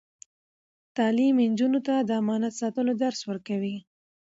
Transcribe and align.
تعلیم 0.95 1.35
نجونو 1.51 1.79
ته 1.87 1.95
د 1.99 2.09
امانت 2.21 2.53
ساتلو 2.61 2.91
درس 3.03 3.19
ورکوي. 3.29 3.77